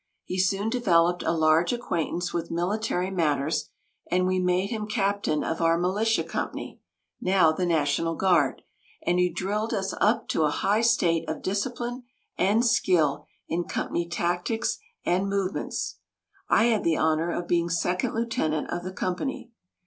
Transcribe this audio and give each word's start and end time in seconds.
He 0.23 0.39
soon 0.39 0.71
developed 0.71 1.21
a 1.21 1.31
large 1.31 1.71
acquaintance 1.71 2.33
with 2.33 2.49
military 2.49 3.11
matters, 3.11 3.69
and 4.09 4.25
we 4.25 4.39
made 4.39 4.71
him 4.71 4.87
captain 4.87 5.43
of 5.43 5.61
our 5.61 5.77
militia 5.77 6.23
company 6.23 6.79
(now 7.21 7.51
the 7.51 7.67
national 7.67 8.15
guard), 8.15 8.63
and 9.05 9.19
he 9.19 9.29
drilled 9.29 9.75
us 9.75 9.93
up 10.01 10.27
to 10.29 10.41
a 10.41 10.49
high 10.49 10.81
state 10.81 11.29
of 11.29 11.43
discipline 11.43 12.01
and 12.35 12.65
skill 12.65 13.27
in 13.47 13.65
company 13.65 14.09
tactics 14.09 14.79
and 15.05 15.29
movements. 15.29 15.99
I 16.49 16.63
had 16.63 16.83
the 16.83 16.97
honor 16.97 17.29
of 17.31 17.47
being 17.47 17.69
second 17.69 18.15
lieutenant 18.15 18.71
of 18.71 18.83
the 18.83 18.91
company. 18.93 19.51